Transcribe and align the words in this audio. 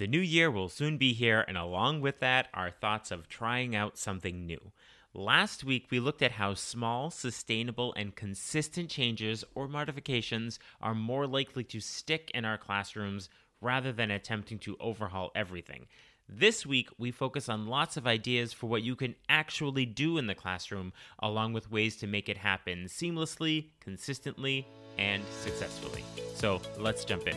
The 0.00 0.06
new 0.06 0.20
year 0.20 0.50
will 0.50 0.70
soon 0.70 0.96
be 0.96 1.12
here, 1.12 1.44
and 1.46 1.58
along 1.58 2.00
with 2.00 2.20
that, 2.20 2.48
our 2.54 2.70
thoughts 2.70 3.10
of 3.10 3.28
trying 3.28 3.76
out 3.76 3.98
something 3.98 4.46
new. 4.46 4.72
Last 5.12 5.62
week, 5.62 5.88
we 5.90 6.00
looked 6.00 6.22
at 6.22 6.32
how 6.32 6.54
small, 6.54 7.10
sustainable, 7.10 7.92
and 7.98 8.16
consistent 8.16 8.88
changes 8.88 9.44
or 9.54 9.68
modifications 9.68 10.58
are 10.80 10.94
more 10.94 11.26
likely 11.26 11.64
to 11.64 11.80
stick 11.80 12.30
in 12.32 12.46
our 12.46 12.56
classrooms 12.56 13.28
rather 13.60 13.92
than 13.92 14.10
attempting 14.10 14.58
to 14.60 14.78
overhaul 14.80 15.32
everything. 15.34 15.84
This 16.26 16.64
week, 16.64 16.88
we 16.96 17.10
focus 17.10 17.50
on 17.50 17.66
lots 17.66 17.98
of 17.98 18.06
ideas 18.06 18.54
for 18.54 18.70
what 18.70 18.82
you 18.82 18.96
can 18.96 19.14
actually 19.28 19.84
do 19.84 20.16
in 20.16 20.26
the 20.26 20.34
classroom, 20.34 20.94
along 21.18 21.52
with 21.52 21.70
ways 21.70 21.96
to 21.98 22.06
make 22.06 22.30
it 22.30 22.38
happen 22.38 22.86
seamlessly, 22.86 23.66
consistently, 23.80 24.66
and 24.96 25.22
successfully. 25.42 26.02
So 26.36 26.62
let's 26.78 27.04
jump 27.04 27.26
in. 27.26 27.36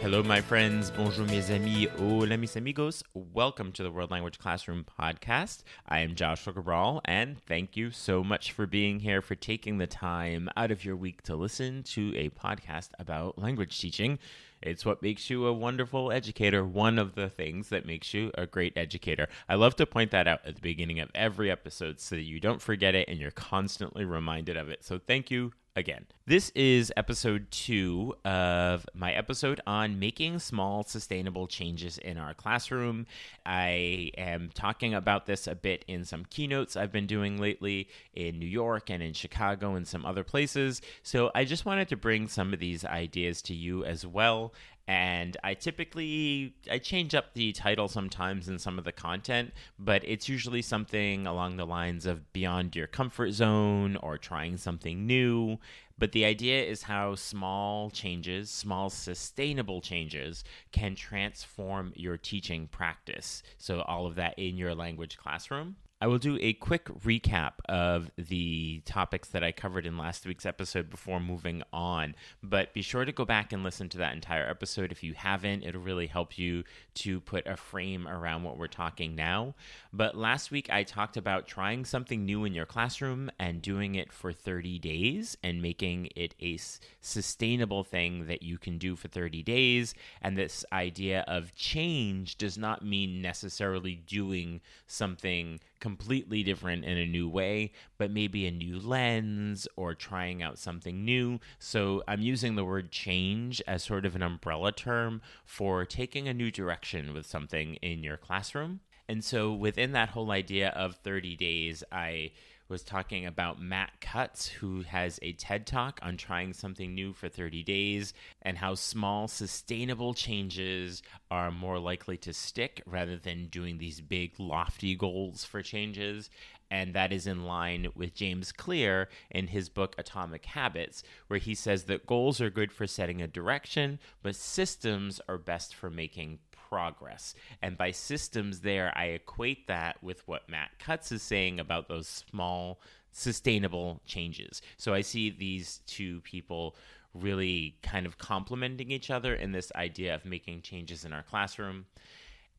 Hello, 0.00 0.22
my 0.22 0.40
friends. 0.40 0.90
Bonjour, 0.90 1.26
mes 1.26 1.50
amis. 1.50 1.86
Hola, 1.98 2.38
mis 2.38 2.56
amigos. 2.56 3.02
Welcome 3.12 3.70
to 3.72 3.82
the 3.82 3.90
World 3.90 4.10
Language 4.10 4.38
Classroom 4.38 4.86
podcast. 4.98 5.62
I 5.86 5.98
am 5.98 6.14
Joshua 6.14 6.54
Cabral, 6.54 7.02
and 7.04 7.36
thank 7.46 7.76
you 7.76 7.90
so 7.90 8.24
much 8.24 8.50
for 8.50 8.66
being 8.66 9.00
here, 9.00 9.20
for 9.20 9.34
taking 9.34 9.76
the 9.76 9.86
time 9.86 10.48
out 10.56 10.70
of 10.70 10.86
your 10.86 10.96
week 10.96 11.20
to 11.24 11.36
listen 11.36 11.82
to 11.82 12.16
a 12.16 12.30
podcast 12.30 12.88
about 12.98 13.38
language 13.38 13.78
teaching. 13.78 14.18
It's 14.62 14.86
what 14.86 15.02
makes 15.02 15.28
you 15.28 15.44
a 15.44 15.52
wonderful 15.52 16.10
educator, 16.10 16.64
one 16.64 16.98
of 16.98 17.14
the 17.14 17.28
things 17.28 17.68
that 17.68 17.84
makes 17.84 18.14
you 18.14 18.30
a 18.38 18.46
great 18.46 18.72
educator. 18.76 19.28
I 19.50 19.56
love 19.56 19.76
to 19.76 19.86
point 19.86 20.12
that 20.12 20.26
out 20.26 20.40
at 20.46 20.54
the 20.54 20.62
beginning 20.62 21.00
of 21.00 21.10
every 21.14 21.50
episode 21.50 22.00
so 22.00 22.14
that 22.14 22.22
you 22.22 22.40
don't 22.40 22.62
forget 22.62 22.94
it 22.94 23.06
and 23.06 23.18
you're 23.18 23.30
constantly 23.30 24.06
reminded 24.06 24.56
of 24.56 24.70
it. 24.70 24.82
So, 24.82 24.98
thank 24.98 25.30
you 25.30 25.52
again. 25.80 26.04
This 26.26 26.50
is 26.50 26.92
episode 26.96 27.50
two 27.50 28.14
of 28.24 28.86
my 28.94 29.12
episode 29.12 29.60
on 29.66 29.98
making 29.98 30.38
small, 30.38 30.84
sustainable 30.84 31.48
changes 31.48 31.98
in 31.98 32.18
our 32.18 32.34
classroom. 32.34 33.06
I 33.44 34.12
am 34.16 34.50
talking 34.54 34.94
about 34.94 35.26
this 35.26 35.48
a 35.48 35.54
bit 35.56 35.84
in 35.88 36.04
some 36.04 36.26
keynotes 36.26 36.76
I've 36.76 36.92
been 36.92 37.06
doing 37.06 37.40
lately 37.40 37.88
in 38.14 38.38
New 38.38 38.46
York 38.46 38.90
and 38.90 39.02
in 39.02 39.14
Chicago 39.14 39.74
and 39.74 39.88
some 39.88 40.04
other 40.04 40.22
places. 40.22 40.82
So 41.02 41.32
I 41.34 41.44
just 41.44 41.64
wanted 41.64 41.88
to 41.88 41.96
bring 41.96 42.28
some 42.28 42.52
of 42.52 42.60
these 42.60 42.84
ideas 42.84 43.42
to 43.42 43.54
you 43.54 43.84
as 43.84 44.06
well 44.06 44.52
and 44.90 45.36
I 45.44 45.54
typically 45.54 46.52
I 46.68 46.78
change 46.78 47.14
up 47.14 47.34
the 47.34 47.52
title 47.52 47.86
sometimes 47.86 48.48
in 48.48 48.58
some 48.58 48.76
of 48.76 48.84
the 48.84 48.90
content, 48.90 49.52
but 49.78 50.02
it's 50.04 50.28
usually 50.28 50.62
something 50.62 51.28
along 51.28 51.56
the 51.58 51.64
lines 51.64 52.06
of 52.06 52.32
beyond 52.32 52.74
your 52.74 52.88
comfort 52.88 53.30
zone 53.30 53.94
or 54.02 54.18
trying 54.18 54.56
something 54.56 55.06
new. 55.06 55.58
But 55.96 56.10
the 56.10 56.24
idea 56.24 56.64
is 56.64 56.82
how 56.82 57.14
small 57.14 57.90
changes, 57.90 58.50
small 58.50 58.90
sustainable 58.90 59.80
changes 59.80 60.42
can 60.72 60.96
transform 60.96 61.92
your 61.94 62.16
teaching 62.16 62.66
practice. 62.66 63.44
So 63.58 63.82
all 63.82 64.06
of 64.08 64.16
that 64.16 64.36
in 64.40 64.56
your 64.56 64.74
language 64.74 65.18
classroom. 65.18 65.76
I 66.02 66.06
will 66.06 66.18
do 66.18 66.38
a 66.40 66.54
quick 66.54 66.86
recap 67.04 67.52
of 67.68 68.10
the 68.16 68.80
topics 68.86 69.28
that 69.28 69.44
I 69.44 69.52
covered 69.52 69.84
in 69.84 69.98
last 69.98 70.24
week's 70.24 70.46
episode 70.46 70.88
before 70.88 71.20
moving 71.20 71.62
on. 71.74 72.14
But 72.42 72.72
be 72.72 72.80
sure 72.80 73.04
to 73.04 73.12
go 73.12 73.26
back 73.26 73.52
and 73.52 73.62
listen 73.62 73.90
to 73.90 73.98
that 73.98 74.14
entire 74.14 74.48
episode 74.48 74.92
if 74.92 75.02
you 75.02 75.12
haven't. 75.12 75.62
It'll 75.62 75.82
really 75.82 76.06
help 76.06 76.38
you 76.38 76.64
to 76.94 77.20
put 77.20 77.46
a 77.46 77.54
frame 77.54 78.08
around 78.08 78.44
what 78.44 78.56
we're 78.56 78.66
talking 78.66 79.14
now. 79.14 79.54
But 79.92 80.16
last 80.16 80.50
week 80.50 80.70
I 80.70 80.84
talked 80.84 81.18
about 81.18 81.46
trying 81.46 81.84
something 81.84 82.24
new 82.24 82.46
in 82.46 82.54
your 82.54 82.64
classroom 82.64 83.30
and 83.38 83.60
doing 83.60 83.94
it 83.94 84.10
for 84.10 84.32
30 84.32 84.78
days 84.78 85.36
and 85.42 85.60
making 85.60 86.08
it 86.16 86.34
a 86.40 86.58
sustainable 87.02 87.84
thing 87.84 88.26
that 88.26 88.42
you 88.42 88.56
can 88.56 88.78
do 88.78 88.96
for 88.96 89.08
30 89.08 89.42
days. 89.42 89.94
And 90.22 90.34
this 90.34 90.64
idea 90.72 91.26
of 91.28 91.54
change 91.54 92.38
does 92.38 92.56
not 92.56 92.82
mean 92.82 93.20
necessarily 93.20 93.96
doing 93.96 94.62
something 94.86 95.60
completely 95.80 96.42
different 96.42 96.84
in 96.84 96.96
a 96.98 97.06
new 97.06 97.28
way, 97.28 97.72
but 97.98 98.10
maybe 98.10 98.46
a 98.46 98.50
new 98.50 98.78
lens 98.78 99.66
or 99.76 99.94
trying 99.94 100.42
out 100.42 100.58
something 100.58 101.04
new. 101.04 101.40
So 101.58 102.02
I'm 102.06 102.22
using 102.22 102.54
the 102.54 102.64
word 102.64 102.90
change 102.90 103.62
as 103.66 103.82
sort 103.82 104.06
of 104.06 104.14
an 104.14 104.22
umbrella 104.22 104.72
term 104.72 105.22
for 105.44 105.84
taking 105.84 106.28
a 106.28 106.34
new 106.34 106.50
direction 106.50 107.12
with 107.12 107.26
something 107.26 107.74
in 107.76 108.02
your 108.02 108.16
classroom. 108.16 108.80
And 109.08 109.24
so 109.24 109.52
within 109.52 109.90
that 109.92 110.10
whole 110.10 110.30
idea 110.30 110.68
of 110.68 110.94
30 110.96 111.34
days, 111.36 111.82
I 111.90 112.30
was 112.70 112.84
talking 112.84 113.26
about 113.26 113.60
Matt 113.60 114.00
Cutts, 114.00 114.46
who 114.46 114.82
has 114.82 115.18
a 115.22 115.32
TED 115.32 115.66
Talk 115.66 115.98
on 116.02 116.16
trying 116.16 116.52
something 116.52 116.94
new 116.94 117.12
for 117.12 117.28
30 117.28 117.64
days 117.64 118.14
and 118.40 118.56
how 118.56 118.76
small, 118.76 119.26
sustainable 119.26 120.14
changes 120.14 121.02
are 121.32 121.50
more 121.50 121.80
likely 121.80 122.16
to 122.18 122.32
stick 122.32 122.80
rather 122.86 123.16
than 123.16 123.48
doing 123.48 123.78
these 123.78 124.00
big, 124.00 124.38
lofty 124.38 124.94
goals 124.94 125.44
for 125.44 125.62
changes. 125.62 126.30
And 126.70 126.94
that 126.94 127.12
is 127.12 127.26
in 127.26 127.44
line 127.44 127.88
with 127.96 128.14
James 128.14 128.52
Clear 128.52 129.08
in 129.28 129.48
his 129.48 129.68
book 129.68 129.96
Atomic 129.98 130.44
Habits, 130.46 131.02
where 131.26 131.40
he 131.40 131.56
says 131.56 131.84
that 131.84 132.06
goals 132.06 132.40
are 132.40 132.50
good 132.50 132.70
for 132.70 132.86
setting 132.86 133.20
a 133.20 133.26
direction, 133.26 133.98
but 134.22 134.36
systems 134.36 135.20
are 135.28 135.38
best 135.38 135.74
for 135.74 135.90
making 135.90 136.38
progress. 136.70 137.34
And 137.60 137.76
by 137.76 137.90
systems, 137.90 138.60
there, 138.60 138.92
I 138.96 139.06
equate 139.06 139.66
that 139.66 140.02
with 140.02 140.26
what 140.26 140.48
Matt 140.48 140.70
Cutts 140.78 141.12
is 141.12 141.22
saying 141.22 141.60
about 141.60 141.88
those 141.88 142.06
small, 142.06 142.80
sustainable 143.12 144.00
changes. 144.06 144.62
So 144.76 144.94
I 144.94 145.02
see 145.02 145.30
these 145.30 145.80
two 145.86 146.20
people 146.20 146.76
really 147.12 147.76
kind 147.82 148.06
of 148.06 148.18
complementing 148.18 148.92
each 148.92 149.10
other 149.10 149.34
in 149.34 149.52
this 149.52 149.72
idea 149.74 150.14
of 150.14 150.24
making 150.24 150.62
changes 150.62 151.04
in 151.04 151.12
our 151.12 151.24
classroom. 151.24 151.86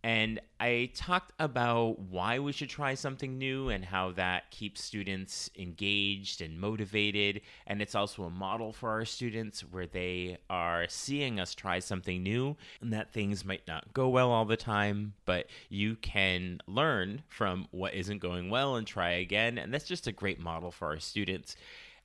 And 0.04 0.40
I 0.60 0.90
talked 0.96 1.32
about 1.40 2.00
why 2.00 2.40
we 2.40 2.54
should 2.54 2.70
try 2.70 2.96
something 2.96 3.38
new 3.38 3.70
and 3.70 3.86
how 3.86 4.12
that 4.14 4.50
keeps 4.50 4.84
students 4.84 5.52
engaged 5.56 6.42
and 6.42 6.60
motivated. 6.60 7.42
And 7.68 7.84
it's 7.84 7.94
also 7.94 8.24
a 8.24 8.30
model 8.32 8.74
for 8.74 8.90
our 8.90 9.06
students 9.06 9.62
where 9.62 9.86
they 9.86 10.38
are 10.50 10.86
seeing 10.90 11.40
us 11.40 11.54
try 11.54 11.78
something 11.80 12.24
new 12.24 12.58
and 12.82 12.92
that 12.94 13.14
things 13.14 13.46
might 13.46 13.68
not 13.68 13.94
go 13.94 14.10
well 14.10 14.32
all 14.32 14.46
the 14.46 14.58
time, 14.58 15.14
but 15.26 15.48
you 15.70 15.96
can 15.98 16.62
learn 16.66 17.22
from 17.30 17.68
what 17.70 17.94
isn't 17.94 18.20
going 18.20 18.50
well 18.50 18.76
and 18.78 18.88
try 18.88 19.12
again. 19.12 19.60
And 19.60 19.72
that's 19.72 19.88
just 19.88 20.08
a 20.08 20.12
great 20.12 20.40
model 20.40 20.72
for 20.72 20.88
our 20.88 21.00
students. 21.00 21.56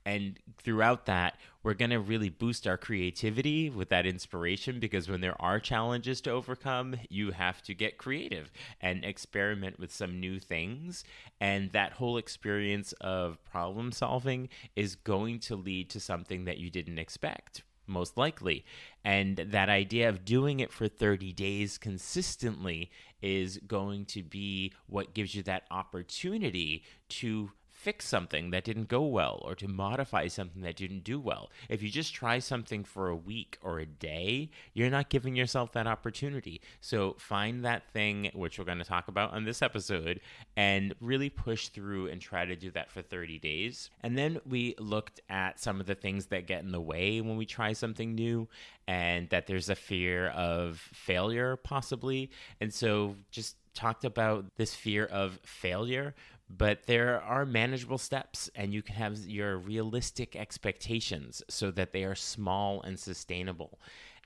And 0.05 0.39
throughout 0.59 1.07
that, 1.07 1.39
we're 1.67 1.75
going 1.75 1.91
to 1.91 1.99
really 1.99 2.29
boost 2.29 2.65
our 2.69 2.77
creativity 2.77 3.69
with 3.69 3.89
that 3.89 4.07
inspiration 4.07 4.79
because 4.79 5.09
when 5.09 5.21
there 5.21 5.35
are 5.43 5.59
challenges 5.59 6.21
to 6.21 6.31
overcome, 6.31 6.95
you 7.09 7.33
have 7.33 7.61
to 7.61 7.75
get 7.75 7.99
creative 7.99 8.53
and 8.81 9.05
experiment 9.05 9.77
with 9.77 9.93
some 9.93 10.21
new 10.21 10.39
things. 10.39 11.03
And 11.41 11.73
that 11.73 11.95
whole 11.95 12.19
experience 12.19 12.93
of 13.01 13.43
problem 13.43 13.91
solving 13.91 14.49
is 14.77 14.95
going 14.95 15.41
to 15.41 15.57
lead 15.57 15.91
to 15.91 15.99
something 15.99 16.45
that 16.45 16.59
you 16.59 16.71
didn't 16.71 17.01
expect 17.01 17.65
most 17.89 18.17
likely. 18.17 18.65
And 19.05 19.37
that 19.37 19.69
idea 19.69 20.09
of 20.09 20.25
doing 20.25 20.61
it 20.61 20.73
for 20.73 20.87
30 20.87 21.33
days 21.33 21.79
consistently 21.79 22.93
is 23.21 23.59
going 23.67 24.05
to 24.07 24.23
be 24.23 24.73
what 24.87 25.15
gives 25.15 25.35
you 25.35 25.43
that 25.43 25.65
opportunity 25.73 26.85
to 27.09 27.51
fix 27.87 28.05
something 28.05 28.51
that 28.51 28.65
didn't 28.65 28.89
go 28.89 29.01
well 29.01 29.41
or 29.45 29.55
to 29.55 29.69
modify 29.69 30.27
something 30.27 30.61
that 30.63 30.75
didn't 30.75 31.05
do 31.05 31.21
well. 31.21 31.53
If 31.69 31.85
you 31.85 31.89
just 31.89 32.13
try 32.13 32.41
something 32.41 32.83
for 32.83 33.09
a 33.09 33.15
week 33.15 33.59
or 33.63 33.79
a 33.79 33.87
day, 33.87 34.51
you're 34.75 34.91
not 34.91 35.09
giving 35.09 35.37
yourself 35.37 35.71
that 35.75 35.87
opportunity. 35.87 36.61
So 36.81 37.15
find 37.21 37.65
that 37.65 37.89
thing, 37.93 38.33
which 38.35 38.59
we're 38.59 38.65
going 38.65 38.79
to 38.79 38.85
talk 38.85 39.07
about 39.07 39.33
on 39.33 39.45
this 39.45 39.63
episode, 39.63 40.19
and 40.57 40.97
really 41.01 41.31
push 41.31 41.69
through 41.69 42.09
and 42.09 42.21
try 42.21 42.45
to 42.45 42.57
do 42.57 42.73
that 42.73 42.91
for 42.91 43.03
30 43.03 43.39
days. 43.39 43.89
And 44.03 44.19
then 44.19 44.41
we 44.45 44.75
looked 44.81 45.21
at 45.31 45.61
some 45.61 45.79
of 45.79 45.87
the 45.87 45.95
things 45.95 46.27
that 46.27 46.49
get 46.49 46.65
in 46.65 46.73
the 46.73 46.81
way 46.81 47.21
when 47.21 47.37
we 47.37 47.47
try 47.47 47.73
something 47.73 48.17
new 48.17 48.49
and 48.89 49.31
that 49.31 49.47
there's 49.47 49.69
a 49.69 49.77
fear 49.77 50.27
of 50.31 50.81
failure 50.93 51.55
possibly. 51.55 52.31
And 52.61 52.75
so 52.75 53.15
just 53.31 53.55
talked 53.77 54.05
about 54.05 54.57
this 54.57 54.75
fear 54.75 55.05
of 55.07 55.39
failure, 55.45 56.15
but 56.49 56.85
there 56.87 57.21
are 57.23 57.45
manageable 57.45 57.99
steps 57.99 58.51
and 58.55 58.73
you 58.73 58.83
can 58.83 58.95
have 58.95 59.19
your 59.19 59.59
realistic 59.59 60.35
expectations 60.35 61.43
so 61.49 61.71
that 61.71 61.93
they 61.93 62.05
are 62.05 62.15
small 62.15 62.83
and 62.83 62.99
sustainable. 62.99 63.79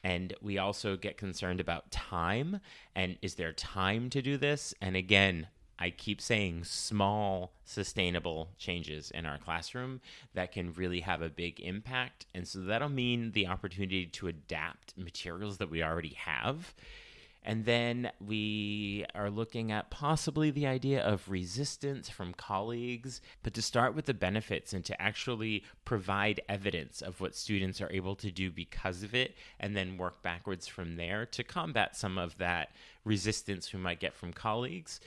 And 0.02 0.32
we 0.41 0.58
also 0.58 0.97
get 0.97 1.19
concerned 1.19 1.61
about 1.61 1.91
time 1.91 2.61
and 2.94 3.19
is 3.20 3.35
there 3.35 3.52
time 3.52 4.08
to 4.11 4.23
do 4.23 4.38
this? 4.38 4.75
And 4.81 4.97
again, 4.97 5.49
I 5.79 5.88
keep 5.91 6.20
saying 6.20 6.64
small, 6.64 7.52
sustainable 7.64 8.50
changes 8.58 9.11
in 9.11 9.25
our 9.25 9.38
classroom 9.38 10.02
that 10.35 10.52
can 10.52 10.75
really 10.75 11.00
have 11.00 11.23
a 11.23 11.31
big 11.31 11.58
impact. 11.61 12.26
And 12.35 12.47
so 12.47 12.61
that'll 12.61 12.91
mean 12.91 13.32
the 13.32 13.47
opportunity 13.47 14.06
to 14.06 14.29
adapt 14.29 14.97
materials 14.99 15.56
that 15.56 15.70
we 15.70 15.82
already 15.82 16.14
have 16.14 16.75
and 17.42 17.64
then 17.64 18.10
we 18.25 19.06
are 19.14 19.31
looking 19.31 19.72
at 19.72 19.90
possibly 19.90 20.50
the 20.50 20.66
idea 20.66 21.02
of 21.02 21.28
resistance 21.28 22.08
from 22.08 22.34
colleagues, 22.34 23.20
but 23.42 23.54
to 23.54 23.62
start 23.62 23.94
with 23.94 24.04
the 24.04 24.14
benefits 24.14 24.72
and 24.72 24.84
to 24.84 25.00
actually 25.00 25.64
provide 25.84 26.40
evidence 26.48 27.00
of 27.00 27.20
what 27.20 27.34
students 27.34 27.81
are 27.81 27.90
able 27.92 28.14
to 28.16 28.31
do 28.31 28.50
because 28.50 29.02
of 29.02 29.14
it, 29.14 29.34
and 29.58 29.76
then 29.76 29.96
work 29.96 30.22
backwards 30.22 30.66
from 30.66 30.96
there 30.96 31.25
to 31.26 31.42
combat 31.42 31.96
some 31.96 32.19
of 32.19 32.37
that 32.38 32.72
resistance 33.04 33.72
we 33.72 33.81
might 33.81 34.00
get 34.00 34.14
from 34.14 34.32
colleagues 34.32 35.00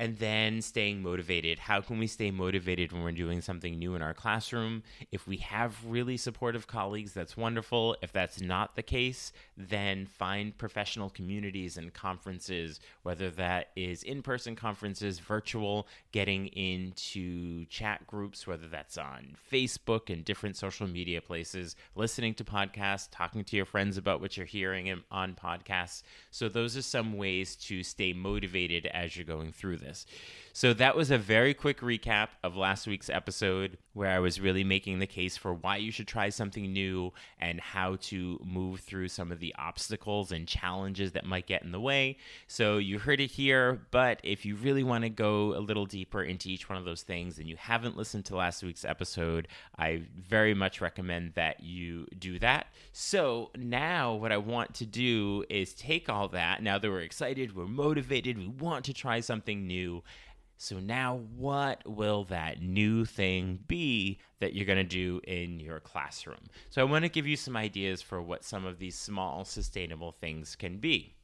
and 0.00 0.16
then 0.16 0.62
staying 0.62 1.02
motivated. 1.02 1.58
How 1.58 1.82
can 1.82 1.98
we 1.98 2.06
stay 2.06 2.30
motivated 2.30 2.90
when 2.90 3.02
we're 3.02 3.12
doing 3.12 3.42
something 3.42 3.78
new 3.78 3.94
in 3.94 4.00
our 4.00 4.14
classroom? 4.14 4.82
If 5.12 5.28
we 5.28 5.36
have 5.36 5.76
really 5.84 6.16
supportive 6.16 6.66
colleagues, 6.66 7.12
that's 7.12 7.36
wonderful. 7.36 7.98
If 8.00 8.10
that's 8.10 8.40
not 8.40 8.76
the 8.76 8.82
case, 8.82 9.30
then 9.58 10.06
find 10.06 10.56
professional 10.56 11.10
communities 11.10 11.76
and 11.76 11.92
conferences, 11.92 12.80
whether 13.02 13.28
that 13.32 13.72
is 13.76 14.02
in 14.02 14.22
person 14.22 14.56
conferences, 14.56 15.18
virtual, 15.18 15.86
getting 16.12 16.46
into 16.46 17.66
chat 17.66 18.06
groups, 18.06 18.46
whether 18.46 18.68
that's 18.68 18.96
on 18.96 19.36
Facebook 19.52 20.08
and 20.08 20.24
different 20.24 20.56
social 20.56 20.86
media 20.86 21.20
places, 21.20 21.76
listening 21.94 22.32
to 22.32 22.42
podcasts, 22.42 23.06
talking 23.10 23.44
to 23.44 23.54
your 23.54 23.66
friends 23.66 23.98
about 23.98 24.22
what 24.22 24.38
you're 24.38 24.46
hearing 24.46 25.02
on 25.10 25.34
podcasts. 25.34 26.02
So, 26.30 26.48
those 26.48 26.74
are 26.74 26.82
some 26.82 27.18
ways 27.18 27.54
to 27.56 27.82
stay 27.82 28.14
motivated 28.14 28.86
as 28.86 29.14
you're 29.14 29.26
going 29.26 29.52
through 29.52 29.76
this. 29.76 29.89
So 30.52 30.74
that 30.74 30.96
was 30.96 31.10
a 31.10 31.18
very 31.18 31.54
quick 31.54 31.80
recap 31.80 32.28
of 32.42 32.56
last 32.56 32.86
week's 32.86 33.08
episode 33.08 33.78
where 33.92 34.10
I 34.10 34.18
was 34.18 34.40
really 34.40 34.64
making 34.64 34.98
the 34.98 35.06
case 35.06 35.36
for 35.36 35.54
why 35.54 35.76
you 35.76 35.90
should 35.90 36.08
try 36.08 36.28
something 36.28 36.72
new 36.72 37.12
and 37.40 37.60
how 37.60 37.96
to 38.02 38.40
move 38.44 38.80
through 38.80 39.08
some 39.08 39.30
of 39.32 39.40
the 39.40 39.54
obstacles 39.58 40.32
and 40.32 40.46
challenges 40.46 41.12
that 41.12 41.24
might 41.24 41.46
get 41.46 41.62
in 41.62 41.72
the 41.72 41.80
way. 41.80 42.16
So 42.46 42.78
you 42.78 42.98
heard 42.98 43.20
it 43.20 43.30
here, 43.30 43.80
but 43.90 44.20
if 44.22 44.44
you 44.44 44.56
really 44.56 44.82
want 44.82 45.04
to 45.04 45.10
go 45.10 45.56
a 45.56 45.60
little 45.60 45.86
deeper 45.86 46.22
into 46.22 46.48
each 46.48 46.68
one 46.68 46.78
of 46.78 46.84
those 46.84 47.02
things 47.02 47.38
and 47.38 47.48
you 47.48 47.56
haven't 47.56 47.96
listened 47.96 48.24
to 48.26 48.36
last 48.36 48.62
week's 48.62 48.84
episode, 48.84 49.48
I 49.78 50.02
very 50.16 50.54
much 50.54 50.80
recommend 50.80 51.34
that 51.34 51.62
you 51.62 52.06
do 52.18 52.38
that. 52.40 52.66
So 52.92 53.50
now 53.56 54.14
what 54.14 54.32
I 54.32 54.36
want 54.36 54.74
to 54.74 54.86
do 54.86 55.44
is 55.48 55.74
take 55.74 56.08
all 56.08 56.28
that, 56.28 56.62
now 56.62 56.78
that 56.78 56.90
we're 56.90 57.00
excited, 57.00 57.56
we're 57.56 57.66
motivated, 57.66 58.38
we 58.38 58.48
want 58.48 58.84
to 58.86 58.92
try 58.92 59.20
something 59.20 59.66
new 59.70 60.02
so 60.62 60.78
now, 60.78 61.22
what 61.38 61.80
will 61.86 62.24
that 62.24 62.60
new 62.60 63.06
thing 63.06 63.60
be 63.66 64.18
that 64.40 64.52
you're 64.52 64.66
going 64.66 64.76
to 64.76 64.84
do 64.84 65.18
in 65.26 65.58
your 65.58 65.80
classroom? 65.80 66.50
So 66.68 66.82
I 66.82 66.84
want 66.84 67.06
to 67.06 67.08
give 67.08 67.26
you 67.26 67.36
some 67.36 67.56
ideas 67.56 68.02
for 68.02 68.20
what 68.20 68.44
some 68.44 68.66
of 68.66 68.78
these 68.78 68.94
small, 68.94 69.46
sustainable 69.46 70.12
things 70.12 70.56
can 70.56 70.76
be. 70.76 71.14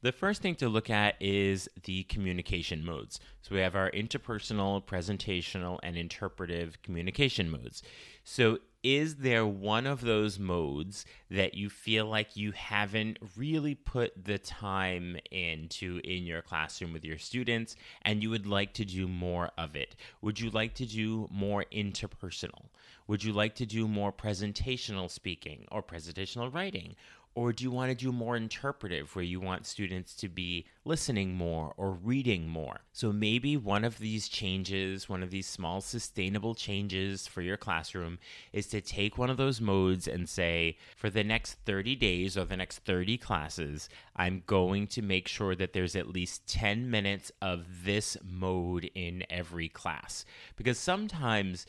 The 0.00 0.12
first 0.12 0.40
thing 0.40 0.54
to 0.56 0.70
look 0.70 0.88
at 0.88 1.16
is 1.20 1.68
the 1.84 2.04
communication 2.04 2.82
modes. 2.82 3.20
So 3.42 3.54
we 3.54 3.60
have 3.60 3.76
our 3.76 3.90
interpersonal, 3.90 4.82
presentational, 4.82 5.78
and 5.82 5.98
interpretive 5.98 6.80
communication 6.80 7.50
modes. 7.50 7.82
So 8.24 8.60
is 8.86 9.16
there 9.16 9.44
one 9.44 9.84
of 9.84 10.00
those 10.00 10.38
modes 10.38 11.04
that 11.28 11.54
you 11.54 11.68
feel 11.68 12.06
like 12.06 12.36
you 12.36 12.52
haven't 12.52 13.18
really 13.36 13.74
put 13.74 14.24
the 14.26 14.38
time 14.38 15.16
into 15.32 16.00
in 16.04 16.24
your 16.24 16.40
classroom 16.40 16.92
with 16.92 17.04
your 17.04 17.18
students 17.18 17.74
and 18.02 18.22
you 18.22 18.30
would 18.30 18.46
like 18.46 18.72
to 18.72 18.84
do 18.84 19.08
more 19.08 19.50
of 19.58 19.74
it? 19.74 19.96
Would 20.22 20.38
you 20.38 20.50
like 20.50 20.74
to 20.74 20.86
do 20.86 21.26
more 21.32 21.64
interpersonal? 21.72 22.66
Would 23.08 23.24
you 23.24 23.32
like 23.32 23.56
to 23.56 23.66
do 23.66 23.88
more 23.88 24.12
presentational 24.12 25.10
speaking 25.10 25.66
or 25.72 25.82
presentational 25.82 26.54
writing? 26.54 26.94
Or 27.36 27.52
do 27.52 27.64
you 27.64 27.70
want 27.70 27.90
to 27.90 27.94
do 27.94 28.12
more 28.12 28.34
interpretive 28.34 29.14
where 29.14 29.22
you 29.22 29.40
want 29.40 29.66
students 29.66 30.14
to 30.14 30.28
be 30.30 30.64
listening 30.86 31.34
more 31.34 31.74
or 31.76 31.90
reading 31.90 32.48
more? 32.48 32.80
So 32.94 33.12
maybe 33.12 33.58
one 33.58 33.84
of 33.84 33.98
these 33.98 34.26
changes, 34.26 35.06
one 35.06 35.22
of 35.22 35.30
these 35.30 35.46
small 35.46 35.82
sustainable 35.82 36.54
changes 36.54 37.26
for 37.26 37.42
your 37.42 37.58
classroom 37.58 38.18
is 38.54 38.66
to 38.68 38.80
take 38.80 39.18
one 39.18 39.28
of 39.28 39.36
those 39.36 39.60
modes 39.60 40.08
and 40.08 40.26
say, 40.26 40.78
for 40.96 41.10
the 41.10 41.22
next 41.22 41.58
30 41.66 41.94
days 41.96 42.38
or 42.38 42.46
the 42.46 42.56
next 42.56 42.78
30 42.86 43.18
classes, 43.18 43.90
I'm 44.16 44.42
going 44.46 44.86
to 44.86 45.02
make 45.02 45.28
sure 45.28 45.54
that 45.56 45.74
there's 45.74 45.94
at 45.94 46.08
least 46.08 46.46
10 46.46 46.90
minutes 46.90 47.30
of 47.42 47.84
this 47.84 48.16
mode 48.24 48.90
in 48.94 49.24
every 49.28 49.68
class. 49.68 50.24
Because 50.56 50.78
sometimes 50.78 51.66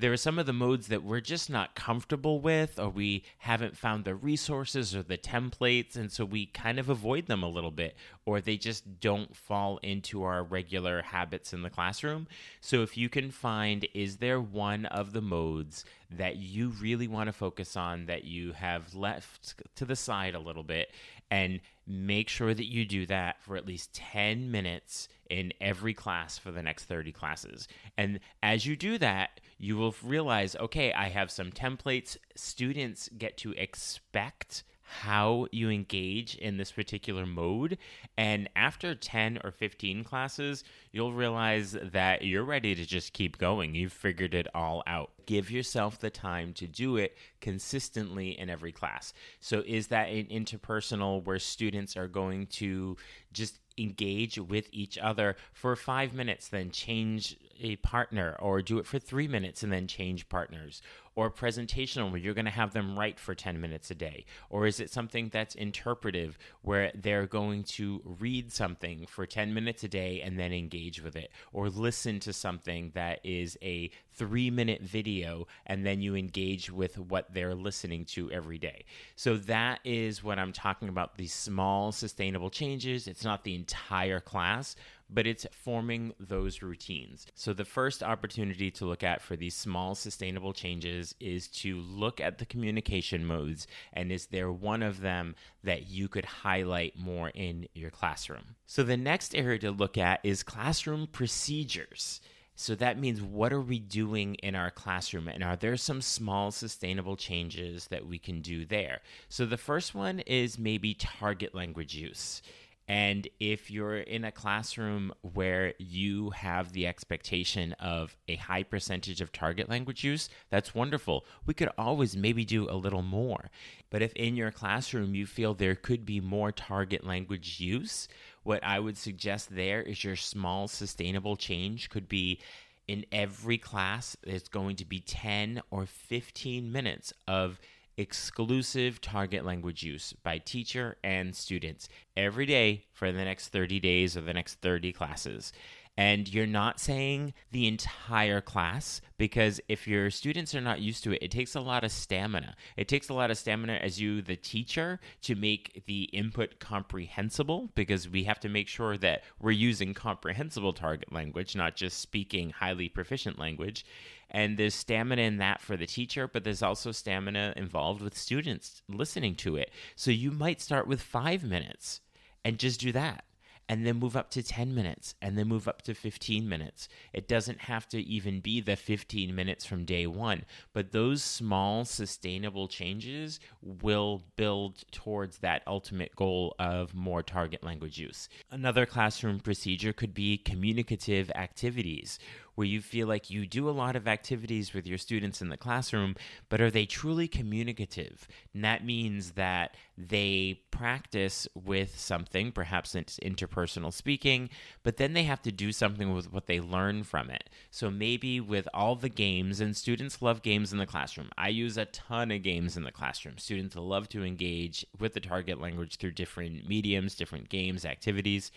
there 0.00 0.12
are 0.12 0.16
some 0.16 0.38
of 0.38 0.46
the 0.46 0.52
modes 0.52 0.86
that 0.88 1.04
we're 1.04 1.20
just 1.20 1.50
not 1.50 1.74
comfortable 1.74 2.40
with, 2.40 2.78
or 2.78 2.88
we 2.88 3.22
haven't 3.38 3.76
found 3.76 4.04
the 4.04 4.14
resources 4.14 4.96
or 4.96 5.02
the 5.02 5.18
templates, 5.18 5.94
and 5.94 6.10
so 6.10 6.24
we 6.24 6.46
kind 6.46 6.78
of 6.78 6.88
avoid 6.88 7.26
them 7.26 7.42
a 7.42 7.48
little 7.48 7.70
bit, 7.70 7.94
or 8.24 8.40
they 8.40 8.56
just 8.56 9.00
don't 9.00 9.36
fall 9.36 9.78
into 9.82 10.22
our 10.22 10.42
regular 10.42 11.02
habits 11.02 11.52
in 11.52 11.62
the 11.62 11.70
classroom. 11.70 12.26
So, 12.60 12.82
if 12.82 12.96
you 12.96 13.10
can 13.10 13.30
find, 13.30 13.86
is 13.92 14.16
there 14.16 14.40
one 14.40 14.86
of 14.86 15.12
the 15.12 15.20
modes 15.20 15.84
that 16.10 16.36
you 16.36 16.70
really 16.80 17.08
want 17.08 17.28
to 17.28 17.32
focus 17.32 17.76
on 17.76 18.06
that 18.06 18.24
you 18.24 18.52
have 18.52 18.94
left 18.94 19.54
to 19.76 19.84
the 19.84 19.96
side 19.96 20.34
a 20.34 20.40
little 20.40 20.62
bit, 20.62 20.90
and 21.30 21.60
make 21.86 22.28
sure 22.28 22.52
that 22.52 22.66
you 22.66 22.84
do 22.84 23.06
that 23.06 23.40
for 23.42 23.56
at 23.56 23.66
least 23.66 23.94
10 23.94 24.50
minutes 24.50 25.08
in 25.28 25.52
every 25.60 25.94
class 25.94 26.38
for 26.38 26.50
the 26.50 26.62
next 26.62 26.84
30 26.84 27.12
classes. 27.12 27.68
And 27.96 28.20
as 28.42 28.66
you 28.66 28.76
do 28.76 28.98
that, 28.98 29.40
you 29.58 29.76
will 29.76 29.94
realize 30.02 30.56
okay, 30.56 30.92
I 30.92 31.08
have 31.08 31.30
some 31.30 31.52
templates. 31.52 32.16
Students 32.34 33.08
get 33.16 33.36
to 33.38 33.52
expect 33.52 34.64
how 34.90 35.46
you 35.52 35.70
engage 35.70 36.34
in 36.34 36.56
this 36.56 36.72
particular 36.72 37.24
mode. 37.24 37.78
And 38.16 38.50
after 38.56 38.94
10 38.94 39.38
or 39.44 39.52
15 39.52 40.02
classes, 40.02 40.64
you'll 40.90 41.12
realize 41.12 41.76
that 41.80 42.22
you're 42.22 42.44
ready 42.44 42.74
to 42.74 42.84
just 42.84 43.12
keep 43.12 43.38
going. 43.38 43.76
You've 43.76 43.92
figured 43.92 44.34
it 44.34 44.48
all 44.52 44.82
out. 44.88 45.10
Give 45.26 45.48
yourself 45.48 46.00
the 46.00 46.10
time 46.10 46.52
to 46.54 46.66
do 46.66 46.96
it 46.96 47.16
consistently 47.40 48.38
in 48.38 48.50
every 48.50 48.72
class. 48.72 49.12
So, 49.40 49.62
is 49.66 49.88
that 49.88 50.08
an 50.08 50.26
interpersonal 50.26 51.24
where 51.24 51.38
students 51.38 51.96
are 51.96 52.08
going 52.08 52.46
to 52.46 52.96
just 53.32 53.58
engage 53.78 54.38
with 54.38 54.68
each 54.72 54.98
other 54.98 55.36
for 55.52 55.74
five 55.76 56.12
minutes, 56.12 56.48
then 56.48 56.70
change 56.70 57.36
a 57.60 57.76
partner, 57.76 58.36
or 58.38 58.62
do 58.62 58.78
it 58.78 58.86
for 58.86 58.98
three 58.98 59.28
minutes 59.28 59.62
and 59.62 59.72
then 59.72 59.86
change 59.86 60.28
partners? 60.28 60.82
Or 61.16 61.30
presentational, 61.30 62.10
where 62.10 62.20
you're 62.20 62.34
going 62.34 62.44
to 62.46 62.50
have 62.50 62.72
them 62.72 62.98
write 62.98 63.18
for 63.18 63.34
10 63.34 63.60
minutes 63.60 63.90
a 63.90 63.94
day? 63.94 64.24
Or 64.48 64.66
is 64.66 64.80
it 64.80 64.90
something 64.90 65.28
that's 65.28 65.54
interpretive, 65.54 66.38
where 66.62 66.92
they're 66.94 67.26
going 67.26 67.64
to 67.64 68.00
read 68.04 68.52
something 68.52 69.06
for 69.06 69.26
10 69.26 69.52
minutes 69.52 69.82
a 69.82 69.88
day 69.88 70.22
and 70.22 70.38
then 70.38 70.52
engage 70.52 71.02
with 71.02 71.16
it? 71.16 71.30
Or 71.52 71.68
listen 71.68 72.20
to 72.20 72.32
something 72.32 72.92
that 72.94 73.20
is 73.24 73.58
a 73.60 73.90
three 74.12 74.50
minute 74.50 74.82
video 74.82 75.46
and 75.66 75.84
then 75.84 76.00
you 76.00 76.14
engage 76.14 76.70
with 76.70 76.98
what 76.98 77.29
they're 77.32 77.54
listening 77.54 78.04
to 78.06 78.30
every 78.30 78.58
day. 78.58 78.84
So 79.16 79.36
that 79.36 79.80
is 79.84 80.22
what 80.22 80.38
I'm 80.38 80.52
talking 80.52 80.88
about 80.88 81.16
these 81.16 81.32
small 81.32 81.92
sustainable 81.92 82.50
changes. 82.50 83.06
It's 83.06 83.24
not 83.24 83.44
the 83.44 83.54
entire 83.54 84.20
class, 84.20 84.76
but 85.12 85.26
it's 85.26 85.46
forming 85.50 86.14
those 86.18 86.62
routines. 86.62 87.26
So, 87.34 87.52
the 87.52 87.64
first 87.64 88.02
opportunity 88.02 88.70
to 88.72 88.86
look 88.86 89.02
at 89.02 89.20
for 89.20 89.36
these 89.36 89.56
small 89.56 89.94
sustainable 89.94 90.52
changes 90.52 91.14
is 91.20 91.48
to 91.48 91.80
look 91.80 92.20
at 92.20 92.38
the 92.38 92.46
communication 92.46 93.24
modes 93.24 93.66
and 93.92 94.12
is 94.12 94.26
there 94.26 94.52
one 94.52 94.82
of 94.82 95.00
them 95.00 95.34
that 95.64 95.88
you 95.88 96.08
could 96.08 96.24
highlight 96.24 96.96
more 96.98 97.30
in 97.30 97.66
your 97.74 97.90
classroom? 97.90 98.56
So, 98.66 98.82
the 98.82 98.96
next 98.96 99.34
area 99.34 99.58
to 99.60 99.70
look 99.70 99.98
at 99.98 100.20
is 100.22 100.42
classroom 100.42 101.08
procedures. 101.10 102.20
So 102.60 102.74
that 102.74 102.98
means 102.98 103.22
what 103.22 103.54
are 103.54 103.60
we 103.62 103.78
doing 103.78 104.34
in 104.34 104.54
our 104.54 104.70
classroom? 104.70 105.28
And 105.28 105.42
are 105.42 105.56
there 105.56 105.78
some 105.78 106.02
small 106.02 106.50
sustainable 106.50 107.16
changes 107.16 107.86
that 107.86 108.06
we 108.06 108.18
can 108.18 108.42
do 108.42 108.66
there? 108.66 109.00
So 109.30 109.46
the 109.46 109.56
first 109.56 109.94
one 109.94 110.20
is 110.20 110.58
maybe 110.58 110.92
target 110.92 111.54
language 111.54 111.94
use. 111.94 112.42
And 112.90 113.28
if 113.38 113.70
you're 113.70 113.98
in 113.98 114.24
a 114.24 114.32
classroom 114.32 115.12
where 115.22 115.74
you 115.78 116.30
have 116.30 116.72
the 116.72 116.88
expectation 116.88 117.72
of 117.74 118.16
a 118.26 118.34
high 118.34 118.64
percentage 118.64 119.20
of 119.20 119.30
target 119.30 119.68
language 119.68 120.02
use, 120.02 120.28
that's 120.50 120.74
wonderful. 120.74 121.24
We 121.46 121.54
could 121.54 121.68
always 121.78 122.16
maybe 122.16 122.44
do 122.44 122.68
a 122.68 122.74
little 122.74 123.02
more. 123.02 123.48
But 123.90 124.02
if 124.02 124.12
in 124.14 124.34
your 124.34 124.50
classroom 124.50 125.14
you 125.14 125.24
feel 125.24 125.54
there 125.54 125.76
could 125.76 126.04
be 126.04 126.18
more 126.18 126.50
target 126.50 127.06
language 127.06 127.60
use, 127.60 128.08
what 128.42 128.64
I 128.64 128.80
would 128.80 128.98
suggest 128.98 129.54
there 129.54 129.82
is 129.82 130.02
your 130.02 130.16
small 130.16 130.66
sustainable 130.66 131.36
change 131.36 131.90
could 131.90 132.08
be 132.08 132.40
in 132.88 133.06
every 133.12 133.56
class, 133.56 134.16
it's 134.24 134.48
going 134.48 134.74
to 134.74 134.84
be 134.84 134.98
10 134.98 135.62
or 135.70 135.86
15 135.86 136.72
minutes 136.72 137.12
of 137.28 137.60
exclusive 137.96 139.00
target 139.00 139.44
language 139.44 139.82
use 139.82 140.14
by 140.22 140.38
teacher 140.38 140.96
and 141.04 141.34
students 141.34 141.88
every 142.16 142.46
day 142.46 142.84
for 142.92 143.12
the 143.12 143.24
next 143.24 143.48
30 143.48 143.80
days 143.80 144.16
or 144.16 144.22
the 144.22 144.32
next 144.32 144.60
30 144.60 144.92
classes 144.92 145.52
and 145.96 146.32
you're 146.32 146.46
not 146.46 146.80
saying 146.80 147.34
the 147.50 147.66
entire 147.66 148.40
class 148.40 149.00
because 149.18 149.60
if 149.68 149.86
your 149.86 150.10
students 150.10 150.54
are 150.54 150.60
not 150.60 150.80
used 150.80 151.04
to 151.04 151.12
it, 151.12 151.22
it 151.22 151.30
takes 151.30 151.54
a 151.54 151.60
lot 151.60 151.84
of 151.84 151.92
stamina. 151.92 152.56
It 152.76 152.88
takes 152.88 153.08
a 153.08 153.14
lot 153.14 153.30
of 153.30 153.36
stamina 153.36 153.74
as 153.74 154.00
you, 154.00 154.22
the 154.22 154.36
teacher, 154.36 154.98
to 155.22 155.34
make 155.34 155.82
the 155.86 156.04
input 156.04 156.58
comprehensible 156.58 157.70
because 157.74 158.08
we 158.08 158.24
have 158.24 158.40
to 158.40 158.48
make 158.48 158.68
sure 158.68 158.96
that 158.98 159.24
we're 159.40 159.50
using 159.50 159.92
comprehensible 159.92 160.72
target 160.72 161.12
language, 161.12 161.54
not 161.54 161.76
just 161.76 162.00
speaking 162.00 162.50
highly 162.50 162.88
proficient 162.88 163.38
language. 163.38 163.84
And 164.30 164.56
there's 164.56 164.74
stamina 164.74 165.22
in 165.22 165.38
that 165.38 165.60
for 165.60 165.76
the 165.76 165.86
teacher, 165.86 166.28
but 166.28 166.44
there's 166.44 166.62
also 166.62 166.92
stamina 166.92 167.52
involved 167.56 168.00
with 168.00 168.16
students 168.16 168.82
listening 168.88 169.34
to 169.36 169.56
it. 169.56 169.70
So 169.96 170.10
you 170.10 170.30
might 170.30 170.60
start 170.60 170.86
with 170.86 171.02
five 171.02 171.42
minutes 171.42 172.00
and 172.44 172.58
just 172.58 172.80
do 172.80 172.92
that 172.92 173.24
and 173.70 173.86
then 173.86 174.00
move 174.00 174.16
up 174.16 174.32
to 174.32 174.42
10 174.42 174.74
minutes 174.74 175.14
and 175.22 175.38
then 175.38 175.46
move 175.46 175.68
up 175.68 175.80
to 175.80 175.94
15 175.94 176.48
minutes. 176.48 176.88
It 177.12 177.28
doesn't 177.28 177.60
have 177.60 177.88
to 177.90 178.00
even 178.00 178.40
be 178.40 178.60
the 178.60 178.74
15 178.74 179.32
minutes 179.32 179.64
from 179.64 179.84
day 179.84 180.08
one, 180.08 180.44
but 180.72 180.90
those 180.90 181.22
small 181.22 181.84
sustainable 181.84 182.66
changes 182.66 183.38
will 183.62 184.24
build 184.34 184.82
towards 184.90 185.38
that 185.38 185.62
ultimate 185.68 186.16
goal 186.16 186.56
of 186.58 186.96
more 186.96 187.22
target 187.22 187.62
language 187.62 187.96
use. 187.96 188.28
Another 188.50 188.86
classroom 188.86 189.38
procedure 189.38 189.92
could 189.92 190.14
be 190.14 190.36
communicative 190.36 191.30
activities 191.36 192.18
where 192.54 192.66
you 192.66 192.80
feel 192.80 193.06
like 193.06 193.30
you 193.30 193.46
do 193.46 193.68
a 193.68 193.70
lot 193.70 193.96
of 193.96 194.08
activities 194.08 194.74
with 194.74 194.86
your 194.86 194.98
students 194.98 195.40
in 195.40 195.48
the 195.48 195.56
classroom, 195.56 196.16
but 196.48 196.60
are 196.60 196.70
they 196.70 196.86
truly 196.86 197.28
communicative? 197.28 198.26
And 198.54 198.64
that 198.64 198.84
means 198.84 199.32
that 199.32 199.76
they 199.96 200.60
practice 200.70 201.46
with 201.54 201.98
something, 201.98 202.52
perhaps 202.52 202.94
it's 202.94 203.18
interpersonal 203.20 203.92
speaking, 203.92 204.48
but 204.82 204.96
then 204.96 205.12
they 205.12 205.24
have 205.24 205.42
to 205.42 205.52
do 205.52 205.72
something 205.72 206.14
with 206.14 206.32
what 206.32 206.46
they 206.46 206.60
learn 206.60 207.02
from 207.02 207.30
it. 207.30 207.50
So 207.70 207.90
maybe 207.90 208.40
with 208.40 208.68
all 208.72 208.96
the 208.96 209.08
games, 209.08 209.60
and 209.60 209.76
students 209.76 210.22
love 210.22 210.42
games 210.42 210.72
in 210.72 210.78
the 210.78 210.86
classroom. 210.86 211.30
I 211.36 211.48
use 211.48 211.76
a 211.76 211.84
ton 211.86 212.30
of 212.30 212.42
games 212.42 212.76
in 212.76 212.84
the 212.84 212.92
classroom. 212.92 213.38
Students 213.38 213.76
love 213.76 214.08
to 214.10 214.24
engage 214.24 214.86
with 214.98 215.14
the 215.14 215.20
target 215.20 215.60
language 215.60 215.96
through 215.96 216.12
different 216.12 216.68
mediums, 216.68 217.14
different 217.14 217.48
games, 217.48 217.84
activities. 217.84 218.50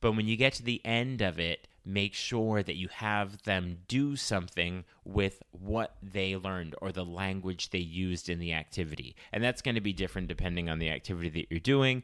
But 0.00 0.12
when 0.12 0.26
you 0.26 0.36
get 0.36 0.54
to 0.54 0.64
the 0.64 0.84
end 0.84 1.22
of 1.22 1.38
it, 1.38 1.68
make 1.84 2.14
sure 2.14 2.62
that 2.62 2.76
you 2.76 2.88
have 2.88 3.42
them 3.42 3.78
do 3.88 4.16
something 4.16 4.84
with 5.04 5.42
what 5.50 5.96
they 6.02 6.36
learned 6.36 6.74
or 6.80 6.92
the 6.92 7.04
language 7.04 7.70
they 7.70 7.78
used 7.78 8.28
in 8.28 8.38
the 8.38 8.52
activity. 8.52 9.16
And 9.32 9.42
that's 9.42 9.62
going 9.62 9.74
to 9.74 9.80
be 9.80 9.92
different 9.92 10.28
depending 10.28 10.68
on 10.68 10.78
the 10.78 10.90
activity 10.90 11.28
that 11.30 11.46
you're 11.50 11.60
doing. 11.60 12.02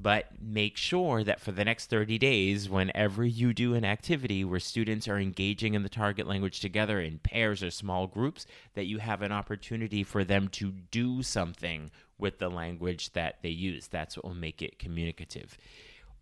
But 0.00 0.26
make 0.40 0.76
sure 0.76 1.24
that 1.24 1.40
for 1.40 1.50
the 1.50 1.64
next 1.64 1.90
30 1.90 2.18
days, 2.18 2.68
whenever 2.68 3.24
you 3.24 3.52
do 3.52 3.74
an 3.74 3.84
activity 3.84 4.44
where 4.44 4.60
students 4.60 5.08
are 5.08 5.18
engaging 5.18 5.74
in 5.74 5.82
the 5.82 5.88
target 5.88 6.26
language 6.28 6.60
together 6.60 7.00
in 7.00 7.18
pairs 7.18 7.64
or 7.64 7.70
small 7.72 8.06
groups, 8.06 8.46
that 8.74 8.86
you 8.86 8.98
have 8.98 9.22
an 9.22 9.32
opportunity 9.32 10.04
for 10.04 10.22
them 10.22 10.46
to 10.48 10.70
do 10.92 11.24
something 11.24 11.90
with 12.16 12.38
the 12.38 12.48
language 12.48 13.12
that 13.14 13.38
they 13.42 13.48
use. 13.48 13.88
That's 13.88 14.16
what 14.16 14.24
will 14.24 14.34
make 14.34 14.62
it 14.62 14.78
communicative. 14.78 15.58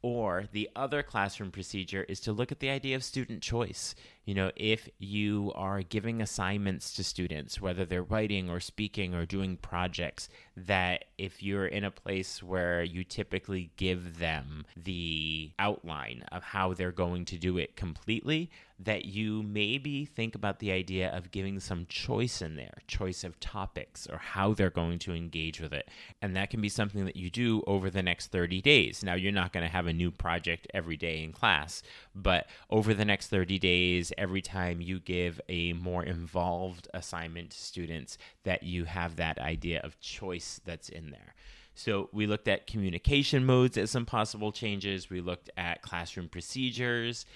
Or 0.06 0.44
the 0.52 0.70
other 0.76 1.02
classroom 1.02 1.50
procedure 1.50 2.04
is 2.04 2.20
to 2.20 2.32
look 2.32 2.52
at 2.52 2.60
the 2.60 2.70
idea 2.70 2.94
of 2.94 3.02
student 3.02 3.42
choice. 3.42 3.96
You 4.26 4.34
know, 4.34 4.50
if 4.56 4.88
you 4.98 5.52
are 5.54 5.82
giving 5.82 6.20
assignments 6.20 6.92
to 6.94 7.04
students, 7.04 7.60
whether 7.60 7.84
they're 7.84 8.02
writing 8.02 8.50
or 8.50 8.60
speaking 8.60 9.14
or 9.14 9.24
doing 9.24 9.56
projects, 9.56 10.28
that 10.56 11.06
if 11.16 11.42
you're 11.42 11.66
in 11.66 11.84
a 11.84 11.90
place 11.90 12.42
where 12.42 12.82
you 12.82 13.04
typically 13.04 13.70
give 13.76 14.18
them 14.18 14.66
the 14.76 15.52
outline 15.58 16.24
of 16.32 16.42
how 16.42 16.74
they're 16.74 16.92
going 16.92 17.24
to 17.26 17.38
do 17.38 17.56
it 17.56 17.76
completely, 17.76 18.50
that 18.78 19.06
you 19.06 19.42
maybe 19.42 20.04
think 20.04 20.34
about 20.34 20.58
the 20.58 20.70
idea 20.70 21.10
of 21.16 21.30
giving 21.30 21.58
some 21.60 21.86
choice 21.88 22.42
in 22.42 22.56
there, 22.56 22.74
choice 22.86 23.24
of 23.24 23.40
topics 23.40 24.06
or 24.06 24.18
how 24.18 24.52
they're 24.52 24.68
going 24.68 24.98
to 24.98 25.14
engage 25.14 25.60
with 25.60 25.72
it. 25.72 25.88
And 26.20 26.36
that 26.36 26.50
can 26.50 26.60
be 26.60 26.68
something 26.68 27.06
that 27.06 27.16
you 27.16 27.30
do 27.30 27.62
over 27.66 27.88
the 27.88 28.02
next 28.02 28.26
30 28.28 28.60
days. 28.60 29.02
Now, 29.02 29.14
you're 29.14 29.32
not 29.32 29.52
going 29.52 29.64
to 29.64 29.72
have 29.72 29.86
a 29.86 29.92
new 29.92 30.10
project 30.10 30.66
every 30.74 30.96
day 30.96 31.22
in 31.22 31.32
class, 31.32 31.82
but 32.14 32.46
over 32.68 32.92
the 32.92 33.04
next 33.04 33.28
30 33.28 33.58
days, 33.58 34.12
every 34.18 34.42
time 34.42 34.80
you 34.80 35.00
give 35.00 35.40
a 35.48 35.72
more 35.74 36.04
involved 36.04 36.88
assignment 36.94 37.50
to 37.50 37.58
students, 37.58 38.18
that 38.44 38.62
you 38.62 38.84
have 38.84 39.16
that 39.16 39.38
idea 39.38 39.80
of 39.82 40.00
choice 40.00 40.60
that's 40.64 40.88
in 40.88 41.10
there. 41.10 41.34
So 41.74 42.08
we 42.12 42.26
looked 42.26 42.48
at 42.48 42.66
communication 42.66 43.44
modes 43.44 43.76
as 43.76 43.90
some 43.90 44.06
possible 44.06 44.50
changes. 44.50 45.10
We 45.10 45.20
looked 45.20 45.50
at 45.58 45.82
classroom 45.82 46.28
procedures. 46.28 47.26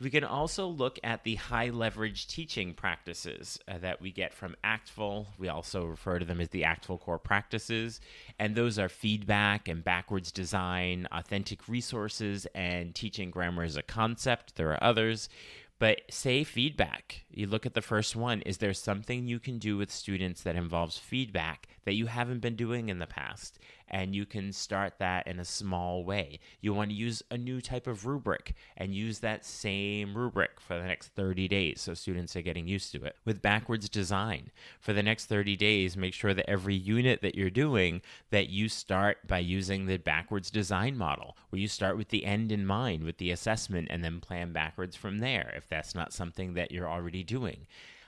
We 0.00 0.08
can 0.08 0.24
also 0.24 0.66
look 0.66 0.98
at 1.04 1.24
the 1.24 1.34
high 1.34 1.68
leverage 1.68 2.26
teaching 2.26 2.72
practices 2.72 3.60
uh, 3.68 3.78
that 3.78 4.00
we 4.00 4.10
get 4.10 4.32
from 4.32 4.56
ACTFL. 4.64 5.26
We 5.38 5.48
also 5.48 5.84
refer 5.84 6.18
to 6.18 6.24
them 6.24 6.40
as 6.40 6.48
the 6.48 6.62
ACTFL 6.62 7.00
core 7.00 7.18
practices. 7.18 8.00
And 8.38 8.54
those 8.54 8.78
are 8.78 8.88
feedback 8.88 9.68
and 9.68 9.84
backwards 9.84 10.32
design, 10.32 11.06
authentic 11.12 11.68
resources, 11.68 12.46
and 12.54 12.94
teaching 12.94 13.30
grammar 13.30 13.62
as 13.62 13.76
a 13.76 13.82
concept. 13.82 14.56
There 14.56 14.72
are 14.72 14.82
others. 14.82 15.28
But 15.80 16.02
say 16.10 16.44
feedback. 16.44 17.24
You 17.30 17.46
look 17.46 17.64
at 17.64 17.72
the 17.72 17.80
first 17.80 18.14
one. 18.14 18.42
Is 18.42 18.58
there 18.58 18.74
something 18.74 19.26
you 19.26 19.40
can 19.40 19.58
do 19.58 19.78
with 19.78 19.90
students 19.90 20.42
that 20.42 20.54
involves 20.54 20.98
feedback 20.98 21.68
that 21.86 21.94
you 21.94 22.06
haven't 22.06 22.40
been 22.40 22.54
doing 22.54 22.90
in 22.90 22.98
the 22.98 23.06
past? 23.06 23.58
And 23.90 24.14
you 24.14 24.26
can 24.26 24.52
start 24.52 24.94
that 24.98 25.26
in 25.26 25.40
a 25.40 25.44
small 25.44 26.04
way. 26.04 26.38
You 26.60 26.72
want 26.72 26.90
to 26.90 26.96
use 26.96 27.22
a 27.30 27.36
new 27.36 27.60
type 27.60 27.86
of 27.86 28.06
rubric 28.06 28.54
and 28.76 28.94
use 28.94 29.18
that 29.18 29.44
same 29.44 30.16
rubric 30.16 30.60
for 30.60 30.78
the 30.78 30.84
next 30.84 31.08
30 31.08 31.48
days 31.48 31.80
so 31.80 31.94
students 31.94 32.36
are 32.36 32.42
getting 32.42 32.68
used 32.68 32.92
to 32.92 33.04
it. 33.04 33.16
With 33.24 33.42
backwards 33.42 33.88
design, 33.88 34.50
for 34.80 34.92
the 34.92 35.02
next 35.02 35.26
30 35.26 35.56
days, 35.56 35.96
make 35.96 36.14
sure 36.14 36.34
that 36.34 36.48
every 36.48 36.74
unit 36.74 37.20
that 37.22 37.34
you're 37.34 37.50
doing 37.50 38.02
that 38.30 38.48
you 38.48 38.68
start 38.68 39.26
by 39.26 39.38
using 39.38 39.86
the 39.86 39.96
backwards 39.96 40.50
design 40.50 40.96
model, 40.96 41.36
where 41.50 41.60
you 41.60 41.68
start 41.68 41.96
with 41.96 42.08
the 42.08 42.24
end 42.24 42.52
in 42.52 42.64
mind 42.66 43.04
with 43.04 43.18
the 43.18 43.30
assessment 43.30 43.88
and 43.90 44.04
then 44.04 44.20
plan 44.20 44.52
backwards 44.52 44.96
from 44.96 45.18
there 45.18 45.52
if 45.56 45.68
that's 45.68 45.94
not 45.94 46.12
something 46.12 46.54
that 46.54 46.70
you're 46.70 46.88
already 46.88 47.22
doing. 47.22 47.66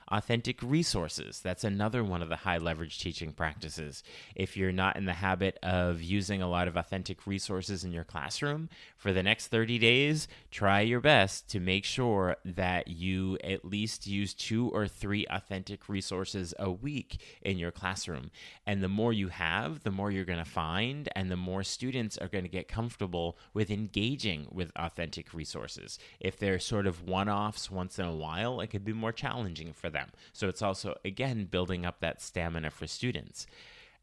Authentic 0.09 0.61
resources. 0.61 1.39
That's 1.41 1.63
another 1.63 2.03
one 2.03 2.21
of 2.21 2.29
the 2.29 2.37
high 2.37 2.57
leverage 2.57 2.99
teaching 2.99 3.31
practices. 3.31 4.03
If 4.35 4.57
you're 4.57 4.71
not 4.71 4.95
in 4.95 5.05
the 5.05 5.13
habit 5.13 5.57
of 5.63 6.01
using 6.01 6.41
a 6.41 6.49
lot 6.49 6.67
of 6.67 6.77
authentic 6.77 7.25
resources 7.25 7.83
in 7.83 7.91
your 7.91 8.03
classroom, 8.03 8.69
for 8.97 9.13
the 9.13 9.23
next 9.23 9.47
30 9.47 9.79
days, 9.79 10.27
try 10.51 10.81
your 10.81 10.99
best 10.99 11.49
to 11.49 11.59
make 11.59 11.85
sure 11.85 12.37
that 12.45 12.87
you 12.87 13.37
at 13.43 13.65
least 13.65 14.07
use 14.07 14.33
two 14.33 14.69
or 14.69 14.87
three 14.87 15.25
authentic 15.29 15.89
resources 15.89 16.53
a 16.59 16.71
week 16.71 17.21
in 17.41 17.57
your 17.57 17.71
classroom. 17.71 18.31
And 18.65 18.83
the 18.83 18.89
more 18.89 19.13
you 19.13 19.29
have, 19.29 19.83
the 19.83 19.91
more 19.91 20.11
you're 20.11 20.25
going 20.25 20.43
to 20.43 20.49
find, 20.49 21.09
and 21.15 21.31
the 21.31 21.35
more 21.35 21.63
students 21.63 22.17
are 22.17 22.27
going 22.27 22.43
to 22.43 22.49
get 22.49 22.67
comfortable 22.67 23.37
with 23.53 23.71
engaging 23.71 24.47
with 24.51 24.71
authentic 24.75 25.33
resources. 25.33 25.99
If 26.19 26.37
they're 26.37 26.59
sort 26.59 26.87
of 26.87 27.07
one 27.07 27.29
offs 27.29 27.71
once 27.71 27.99
in 27.99 28.05
a 28.05 28.15
while, 28.15 28.61
it 28.61 28.67
could 28.67 28.85
be 28.85 28.93
more 28.93 29.11
challenging 29.11 29.73
for 29.73 29.89
them. 29.93 30.11
So 30.33 30.49
it's 30.49 30.61
also, 30.61 30.97
again, 31.05 31.45
building 31.45 31.85
up 31.85 32.01
that 32.01 32.21
stamina 32.21 32.71
for 32.71 32.85
students. 32.87 33.47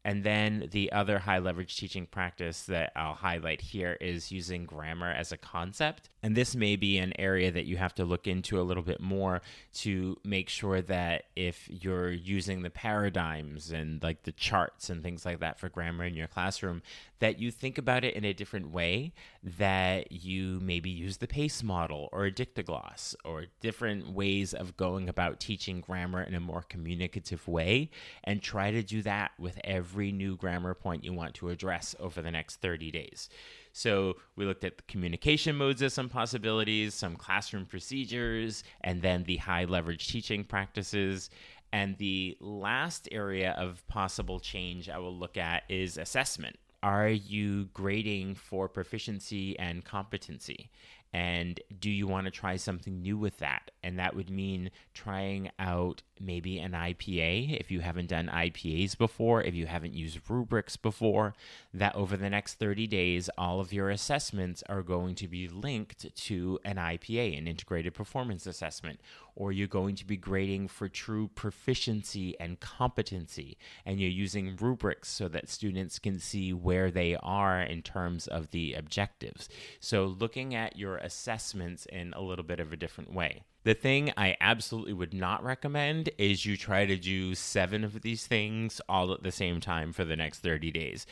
And 0.03 0.23
then 0.23 0.67
the 0.71 0.91
other 0.91 1.19
high 1.19 1.37
leverage 1.37 1.77
teaching 1.77 2.07
practice 2.07 2.63
that 2.63 2.91
I'll 2.95 3.13
highlight 3.13 3.61
here 3.61 3.97
is 4.01 4.31
using 4.31 4.65
grammar 4.65 5.11
as 5.11 5.31
a 5.31 5.37
concept. 5.37 6.09
And 6.23 6.35
this 6.35 6.55
may 6.55 6.75
be 6.75 6.97
an 6.97 7.13
area 7.19 7.51
that 7.51 7.65
you 7.65 7.77
have 7.77 7.93
to 7.95 8.05
look 8.05 8.25
into 8.25 8.59
a 8.59 8.63
little 8.63 8.81
bit 8.81 8.99
more 8.99 9.41
to 9.75 10.17
make 10.23 10.49
sure 10.49 10.81
that 10.81 11.25
if 11.35 11.69
you're 11.69 12.11
using 12.11 12.63
the 12.63 12.71
paradigms 12.71 13.71
and 13.71 14.01
like 14.01 14.23
the 14.23 14.31
charts 14.31 14.89
and 14.89 15.03
things 15.03 15.23
like 15.23 15.39
that 15.39 15.59
for 15.59 15.69
grammar 15.69 16.05
in 16.05 16.15
your 16.15 16.27
classroom, 16.27 16.81
that 17.19 17.39
you 17.39 17.51
think 17.51 17.77
about 17.77 18.03
it 18.03 18.15
in 18.15 18.25
a 18.25 18.33
different 18.33 18.71
way, 18.71 19.13
that 19.43 20.11
you 20.11 20.59
maybe 20.61 20.89
use 20.89 21.17
the 21.17 21.27
PACE 21.27 21.63
model 21.63 22.09
or 22.11 22.25
a 22.25 22.31
dictogloss 22.31 23.15
or 23.25 23.45
different 23.59 24.11
ways 24.11 24.53
of 24.53 24.77
going 24.77 25.09
about 25.09 25.39
teaching 25.39 25.81
grammar 25.81 26.21
in 26.21 26.35
a 26.35 26.39
more 26.39 26.61
communicative 26.61 27.47
way, 27.47 27.89
and 28.23 28.41
try 28.41 28.69
to 28.69 28.83
do 28.83 29.01
that 29.01 29.31
with 29.39 29.59
every 29.63 30.11
new 30.11 30.35
grammar 30.37 30.75
point 30.75 31.03
you 31.03 31.11
want 31.11 31.33
to 31.33 31.49
address 31.49 31.95
over 31.99 32.21
the 32.21 32.29
next 32.29 32.57
30 32.57 32.91
days. 32.91 33.29
So 33.73 34.17
we 34.35 34.45
looked 34.45 34.63
at 34.63 34.77
the 34.77 34.83
communication 34.83 35.55
modes 35.55 35.81
as 35.81 35.93
some 35.93 36.09
possibilities, 36.09 36.93
some 36.93 37.15
classroom 37.15 37.65
procedures, 37.65 38.63
and 38.81 39.01
then 39.01 39.23
the 39.23 39.37
high 39.37 39.65
leverage 39.65 40.07
teaching 40.07 40.43
practices. 40.43 41.29
And 41.73 41.97
the 41.97 42.37
last 42.41 43.07
area 43.11 43.51
of 43.57 43.87
possible 43.87 44.39
change 44.39 44.89
I 44.89 44.97
will 44.97 45.15
look 45.15 45.37
at 45.37 45.63
is 45.69 45.97
assessment 45.97 46.57
are 46.83 47.09
you 47.09 47.65
grading 47.73 48.35
for 48.35 48.67
proficiency 48.67 49.57
and 49.59 49.85
competency? 49.85 50.69
And 51.13 51.59
do 51.79 51.89
you 51.89 52.07
want 52.07 52.25
to 52.25 52.31
try 52.31 52.55
something 52.55 53.01
new 53.01 53.17
with 53.17 53.37
that? 53.39 53.71
And 53.83 53.97
that 53.99 54.15
would 54.15 54.29
mean 54.29 54.71
trying 54.93 55.49
out 55.57 56.03
maybe 56.19 56.59
an 56.59 56.73
IPA 56.73 57.59
if 57.59 57.71
you 57.71 57.79
haven't 57.79 58.09
done 58.09 58.27
IPAs 58.27 58.97
before, 58.97 59.41
if 59.41 59.55
you 59.55 59.65
haven't 59.65 59.93
used 59.93 60.19
rubrics 60.29 60.77
before, 60.77 61.33
that 61.73 61.95
over 61.95 62.15
the 62.15 62.29
next 62.29 62.55
30 62.55 62.87
days, 62.87 63.29
all 63.37 63.59
of 63.59 63.73
your 63.73 63.89
assessments 63.89 64.63
are 64.69 64.83
going 64.83 65.15
to 65.15 65.27
be 65.27 65.47
linked 65.47 66.15
to 66.15 66.59
an 66.63 66.75
IPA, 66.75 67.37
an 67.37 67.47
integrated 67.47 67.93
performance 67.93 68.45
assessment, 68.45 68.99
or 69.35 69.51
you're 69.51 69.67
going 69.67 69.95
to 69.95 70.05
be 70.05 70.17
grading 70.17 70.67
for 70.67 70.87
true 70.87 71.29
proficiency 71.33 72.39
and 72.39 72.59
competency, 72.59 73.57
and 73.85 73.99
you're 73.99 74.09
using 74.09 74.55
rubrics 74.57 75.09
so 75.09 75.27
that 75.27 75.49
students 75.49 75.99
can 75.99 76.19
see 76.19 76.53
where 76.53 76.91
they 76.91 77.15
are 77.23 77.61
in 77.61 77.81
terms 77.81 78.27
of 78.27 78.51
the 78.51 78.73
objectives. 78.73 79.49
So, 79.79 80.05
looking 80.05 80.53
at 80.53 80.77
your 80.77 80.97
assessments 80.97 81.85
in 81.85 82.13
a 82.13 82.21
little 82.21 82.45
bit 82.45 82.59
of 82.59 82.71
a 82.71 82.77
different 82.77 83.13
way. 83.13 83.41
The 83.63 83.73
thing 83.75 84.11
I 84.17 84.35
absolutely 84.41 84.93
would 84.93 85.13
not 85.13 85.43
recommend 85.43 86.09
is 86.17 86.47
you 86.47 86.57
try 86.57 86.87
to 86.87 86.97
do 86.97 87.35
seven 87.35 87.83
of 87.83 88.01
these 88.01 88.25
things 88.25 88.81
all 88.89 89.13
at 89.13 89.21
the 89.21 89.31
same 89.31 89.59
time 89.59 89.93
for 89.93 90.03
the 90.03 90.15
next 90.15 90.39
30 90.39 90.71
days. 90.71 91.05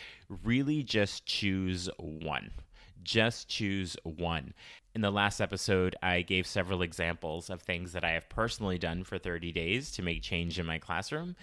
Really 0.43 0.81
just 0.81 1.27
choose 1.27 1.89
one. 1.97 2.49
Just 3.03 3.49
choose 3.49 3.95
one. 4.03 4.55
In 4.95 5.01
the 5.01 5.11
last 5.11 5.41
episode, 5.41 5.95
I 6.01 6.23
gave 6.23 6.47
several 6.47 6.81
examples 6.81 7.51
of 7.51 7.61
things 7.61 7.91
that 7.91 8.03
I 8.03 8.11
have 8.11 8.27
personally 8.29 8.79
done 8.79 9.03
for 9.03 9.19
30 9.19 9.51
days 9.51 9.91
to 9.91 10.01
make 10.01 10.23
change 10.23 10.57
in 10.57 10.65
my 10.65 10.79
classroom. 10.79 11.35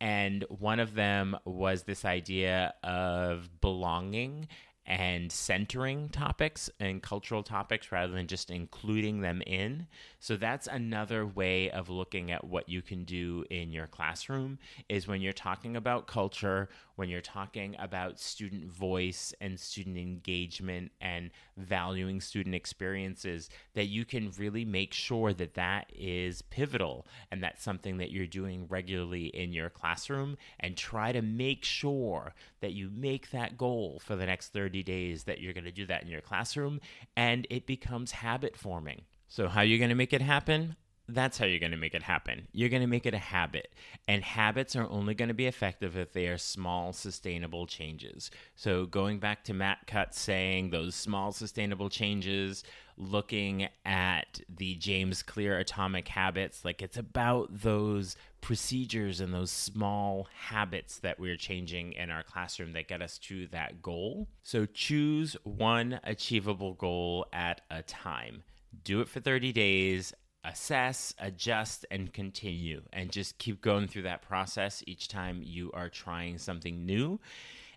And 0.00 0.42
one 0.48 0.80
of 0.80 0.94
them 0.94 1.36
was 1.44 1.82
this 1.82 2.06
idea 2.06 2.72
of 2.82 3.60
belonging 3.60 4.48
and 4.86 5.32
centering 5.32 6.08
topics 6.08 6.70
and 6.78 7.02
cultural 7.02 7.42
topics 7.42 7.90
rather 7.90 8.12
than 8.12 8.28
just 8.28 8.50
including 8.50 9.20
them 9.20 9.42
in. 9.46 9.86
So 10.20 10.36
that's 10.36 10.68
another 10.68 11.26
way 11.26 11.70
of 11.70 11.88
looking 11.88 12.30
at 12.30 12.44
what 12.44 12.68
you 12.68 12.82
can 12.82 13.04
do 13.04 13.44
in 13.50 13.72
your 13.72 13.88
classroom 13.88 14.58
is 14.88 15.08
when 15.08 15.20
you're 15.20 15.32
talking 15.32 15.76
about 15.76 16.06
culture, 16.06 16.68
when 16.94 17.08
you're 17.08 17.20
talking 17.20 17.74
about 17.78 18.20
student 18.20 18.66
voice 18.66 19.34
and 19.40 19.58
student 19.58 19.98
engagement 19.98 20.92
and 21.00 21.30
valuing 21.56 22.20
student 22.20 22.54
experiences 22.54 23.50
that 23.74 23.86
you 23.86 24.04
can 24.04 24.30
really 24.38 24.64
make 24.64 24.92
sure 24.92 25.32
that 25.32 25.54
that 25.54 25.90
is 25.94 26.42
pivotal 26.42 27.06
and 27.30 27.42
that's 27.42 27.62
something 27.62 27.96
that 27.98 28.12
you're 28.12 28.26
doing 28.26 28.66
regularly 28.68 29.26
in 29.26 29.52
your 29.52 29.68
classroom 29.68 30.36
and 30.60 30.76
try 30.76 31.10
to 31.10 31.22
make 31.22 31.64
sure 31.64 32.34
that 32.60 32.72
you 32.72 32.90
make 32.94 33.30
that 33.30 33.58
goal 33.58 34.00
for 34.04 34.16
the 34.16 34.26
next 34.26 34.52
30 34.52 34.75
days 34.82 35.24
that 35.24 35.40
you're 35.40 35.52
going 35.52 35.64
to 35.64 35.72
do 35.72 35.86
that 35.86 36.02
in 36.02 36.08
your 36.08 36.20
classroom 36.20 36.80
and 37.16 37.46
it 37.50 37.66
becomes 37.66 38.12
habit 38.12 38.56
forming. 38.56 39.02
So, 39.28 39.48
how 39.48 39.60
are 39.60 39.64
you 39.64 39.78
going 39.78 39.90
to 39.90 39.96
make 39.96 40.12
it 40.12 40.22
happen? 40.22 40.76
That's 41.08 41.38
how 41.38 41.46
you're 41.46 41.60
going 41.60 41.72
to 41.72 41.76
make 41.76 41.94
it 41.94 42.02
happen. 42.02 42.48
You're 42.52 42.68
going 42.68 42.82
to 42.82 42.88
make 42.88 43.06
it 43.06 43.14
a 43.14 43.18
habit. 43.18 43.72
And 44.08 44.24
habits 44.24 44.74
are 44.74 44.88
only 44.88 45.14
going 45.14 45.28
to 45.28 45.34
be 45.34 45.46
effective 45.46 45.96
if 45.96 46.12
they 46.12 46.26
are 46.26 46.38
small, 46.38 46.92
sustainable 46.92 47.66
changes. 47.66 48.30
So, 48.56 48.86
going 48.86 49.20
back 49.20 49.44
to 49.44 49.54
Matt 49.54 49.86
Cutts 49.86 50.18
saying 50.18 50.70
those 50.70 50.96
small, 50.96 51.30
sustainable 51.30 51.88
changes, 51.90 52.64
looking 52.96 53.68
at 53.84 54.40
the 54.48 54.74
James 54.76 55.22
Clear 55.22 55.58
atomic 55.58 56.08
habits, 56.08 56.64
like 56.64 56.82
it's 56.82 56.96
about 56.96 57.48
those 57.50 58.16
procedures 58.40 59.20
and 59.20 59.32
those 59.32 59.50
small 59.50 60.26
habits 60.48 60.98
that 60.98 61.20
we're 61.20 61.36
changing 61.36 61.92
in 61.92 62.10
our 62.10 62.22
classroom 62.22 62.72
that 62.72 62.88
get 62.88 63.02
us 63.02 63.18
to 63.18 63.46
that 63.48 63.80
goal. 63.80 64.26
So, 64.42 64.66
choose 64.66 65.36
one 65.44 66.00
achievable 66.02 66.74
goal 66.74 67.26
at 67.32 67.60
a 67.70 67.82
time. 67.82 68.42
Do 68.82 69.00
it 69.00 69.08
for 69.08 69.20
30 69.20 69.52
days 69.52 70.12
assess, 70.46 71.14
adjust, 71.18 71.84
and 71.90 72.12
continue, 72.12 72.82
and 72.92 73.10
just 73.10 73.38
keep 73.38 73.60
going 73.60 73.88
through 73.88 74.02
that 74.02 74.22
process 74.22 74.82
each 74.86 75.08
time 75.08 75.42
you 75.42 75.70
are 75.72 75.88
trying 75.88 76.38
something 76.38 76.86
new. 76.86 77.20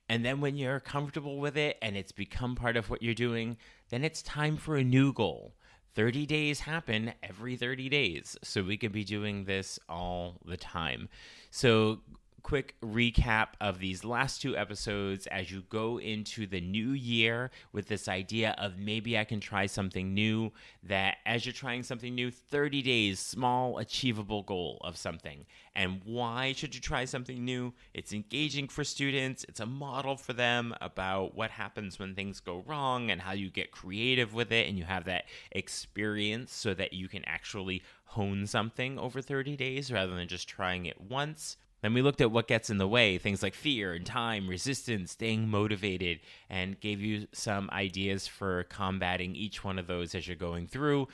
And 0.07 0.25
then 0.25 0.41
when 0.41 0.57
you're 0.57 0.79
comfortable 0.79 1.37
with 1.37 1.57
it 1.57 1.77
and 1.81 1.95
it's 1.95 2.11
become 2.11 2.55
part 2.55 2.77
of 2.77 2.89
what 2.89 3.03
you're 3.03 3.13
doing, 3.13 3.57
then 3.89 4.03
it's 4.03 4.21
time 4.21 4.57
for 4.57 4.75
a 4.75 4.83
new 4.83 5.13
goal. 5.13 5.53
30 5.95 6.25
days 6.25 6.61
happen 6.61 7.13
every 7.21 7.55
30 7.55 7.89
days. 7.89 8.37
So 8.43 8.63
we 8.63 8.77
could 8.77 8.91
be 8.91 9.03
doing 9.03 9.45
this 9.45 9.79
all 9.87 10.37
the 10.45 10.57
time. 10.57 11.09
So 11.51 11.99
quick 12.43 12.75
recap 12.81 13.49
of 13.61 13.79
these 13.79 14.03
last 14.03 14.41
two 14.41 14.55
episodes 14.55 15.27
as 15.27 15.51
you 15.51 15.63
go 15.69 15.99
into 15.99 16.47
the 16.47 16.61
new 16.61 16.91
year 16.91 17.51
with 17.71 17.87
this 17.87 18.07
idea 18.07 18.55
of 18.57 18.77
maybe 18.77 19.17
I 19.17 19.23
can 19.23 19.39
try 19.39 19.65
something 19.65 20.13
new. 20.13 20.51
That 20.83 21.17
as 21.25 21.45
you're 21.45 21.53
trying 21.53 21.83
something 21.83 22.15
new, 22.15 22.31
30 22.31 22.81
days, 22.81 23.19
small, 23.19 23.77
achievable 23.77 24.43
goal 24.43 24.79
of 24.81 24.97
something. 24.97 25.45
And 25.75 26.01
why 26.03 26.53
should 26.53 26.75
you 26.75 26.81
try 26.81 27.05
something 27.05 27.43
new? 27.43 27.73
It's 27.93 28.13
engaging 28.13 28.67
for 28.67 28.83
students, 28.83 29.45
it's 29.47 29.59
a 29.59 29.65
model 29.65 30.17
for 30.17 30.33
them 30.33 30.73
about 30.81 31.35
what 31.35 31.51
happens 31.51 31.99
when 31.99 32.15
things 32.15 32.39
go 32.39 32.63
wrong 32.65 33.11
and 33.11 33.21
how 33.21 33.33
you 33.33 33.49
get 33.49 33.71
creative 33.71 34.33
with 34.33 34.51
it 34.51 34.67
and 34.67 34.77
you 34.77 34.83
have 34.83 35.05
that 35.05 35.25
experience 35.51 36.53
so 36.53 36.73
that 36.73 36.93
you 36.93 37.07
can 37.07 37.23
actually 37.25 37.81
hone 38.05 38.47
something 38.47 38.97
over 38.97 39.21
30 39.21 39.55
days 39.55 39.91
rather 39.91 40.15
than 40.15 40.27
just 40.27 40.47
trying 40.47 40.85
it 40.85 40.99
once. 40.99 41.57
Then 41.81 41.93
we 41.93 42.01
looked 42.01 42.21
at 42.21 42.31
what 42.31 42.47
gets 42.47 42.69
in 42.69 42.77
the 42.77 42.87
way, 42.87 43.17
things 43.17 43.41
like 43.41 43.53
fear 43.53 43.93
and 43.93 44.05
time, 44.05 44.47
resistance, 44.47 45.11
staying 45.11 45.47
motivated, 45.47 46.19
and 46.49 46.79
gave 46.79 46.99
you 46.99 47.27
some 47.31 47.69
ideas 47.71 48.27
for 48.27 48.63
combating 48.65 49.35
each 49.35 49.63
one 49.63 49.79
of 49.79 49.87
those 49.87 50.13
as 50.13 50.27
you're 50.27 50.35
going 50.35 50.67
through. 50.67 51.07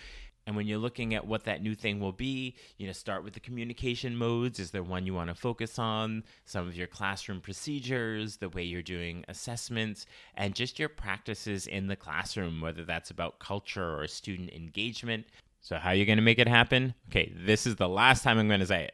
And 0.47 0.55
when 0.55 0.67
you're 0.67 0.77
looking 0.77 1.15
at 1.15 1.25
what 1.25 1.45
that 1.45 1.63
new 1.63 1.73
thing 1.73 1.99
will 1.99 2.11
be, 2.11 2.55
you 2.77 2.85
know, 2.85 2.93
start 2.93 3.23
with 3.23 3.33
the 3.33 3.39
communication 3.39 4.15
modes. 4.15 4.59
Is 4.59 4.69
there 4.69 4.83
one 4.83 5.05
you 5.07 5.13
want 5.13 5.29
to 5.29 5.35
focus 5.35 5.79
on? 5.79 6.23
Some 6.45 6.67
of 6.67 6.75
your 6.75 6.85
classroom 6.85 7.41
procedures, 7.41 8.37
the 8.37 8.49
way 8.49 8.61
you're 8.61 8.83
doing 8.83 9.25
assessments, 9.27 10.05
and 10.35 10.53
just 10.53 10.77
your 10.77 10.89
practices 10.89 11.65
in 11.65 11.87
the 11.87 11.95
classroom, 11.95 12.61
whether 12.61 12.83
that's 12.83 13.09
about 13.09 13.39
culture 13.39 13.99
or 13.99 14.07
student 14.07 14.51
engagement. 14.51 15.25
So, 15.61 15.77
how 15.77 15.89
are 15.89 15.95
you 15.95 16.05
going 16.05 16.19
to 16.19 16.23
make 16.23 16.37
it 16.37 16.47
happen? 16.47 16.93
Okay, 17.09 17.33
this 17.35 17.65
is 17.65 17.77
the 17.77 17.89
last 17.89 18.21
time 18.21 18.37
I'm 18.37 18.47
going 18.47 18.59
to 18.59 18.67
say 18.67 18.83
it 18.83 18.93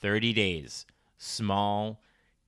30 0.00 0.32
days 0.32 0.86
small, 1.18 2.00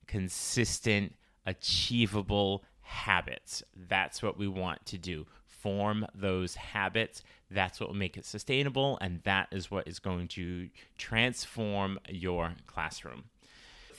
consistent, 0.07 1.15
achievable 1.45 2.65
habits. 2.81 3.63
That's 3.77 4.23
what 4.23 4.39
we 4.39 4.49
want 4.49 4.87
to 4.87 4.99
do. 4.99 5.27
Form 5.47 6.07
those 6.15 6.55
habits. 6.55 7.23
That's 7.51 7.79
what 7.81 7.91
will 7.91 7.97
make 7.97 8.17
it 8.17 8.25
sustainable, 8.25 8.97
and 9.01 9.21
that 9.25 9.49
is 9.53 9.71
what 9.71 9.87
is 9.87 9.99
going 9.99 10.29
to 10.29 10.71
transform 10.97 11.99
your 12.09 12.55
classroom 12.67 13.25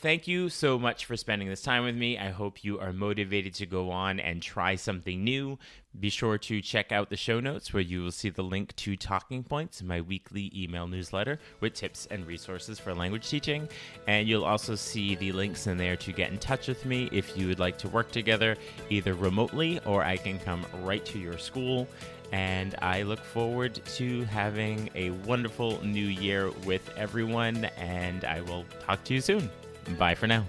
thank 0.01 0.27
you 0.27 0.49
so 0.49 0.79
much 0.79 1.05
for 1.05 1.15
spending 1.15 1.47
this 1.47 1.61
time 1.61 1.83
with 1.83 1.95
me. 1.95 2.17
I 2.17 2.31
hope 2.31 2.63
you 2.63 2.79
are 2.79 2.91
motivated 2.91 3.53
to 3.55 3.67
go 3.67 3.91
on 3.91 4.19
and 4.19 4.41
try 4.41 4.75
something 4.75 5.23
new. 5.23 5.59
Be 5.99 6.09
sure 6.09 6.39
to 6.39 6.61
check 6.61 6.91
out 6.91 7.11
the 7.11 7.17
show 7.17 7.39
notes 7.39 7.71
where 7.71 7.83
you 7.83 8.01
will 8.01 8.11
see 8.11 8.29
the 8.29 8.41
link 8.41 8.75
to 8.77 8.95
Talking 8.95 9.43
Points, 9.43 9.83
my 9.83 10.01
weekly 10.01 10.51
email 10.55 10.87
newsletter 10.87 11.39
with 11.59 11.75
tips 11.75 12.07
and 12.09 12.25
resources 12.25 12.79
for 12.79 12.95
language 12.95 13.29
teaching. 13.29 13.69
And 14.07 14.27
you'll 14.27 14.43
also 14.43 14.73
see 14.73 15.13
the 15.13 15.33
links 15.33 15.67
in 15.67 15.77
there 15.77 15.95
to 15.97 16.11
get 16.11 16.31
in 16.31 16.39
touch 16.39 16.67
with 16.67 16.83
me 16.83 17.07
if 17.11 17.37
you 17.37 17.47
would 17.47 17.59
like 17.59 17.77
to 17.79 17.87
work 17.87 18.11
together 18.11 18.57
either 18.89 19.13
remotely 19.13 19.79
or 19.85 20.03
I 20.03 20.17
can 20.17 20.39
come 20.39 20.65
right 20.81 21.05
to 21.05 21.19
your 21.19 21.37
school. 21.37 21.87
And 22.31 22.75
I 22.81 23.03
look 23.03 23.23
forward 23.23 23.79
to 23.97 24.23
having 24.25 24.89
a 24.95 25.11
wonderful 25.11 25.83
new 25.85 26.07
year 26.07 26.49
with 26.65 26.89
everyone. 26.97 27.65
And 27.77 28.25
I 28.25 28.41
will 28.41 28.65
talk 28.79 29.03
to 29.03 29.13
you 29.13 29.21
soon. 29.21 29.49
Bye 29.97 30.15
for 30.15 30.27
now. 30.27 30.45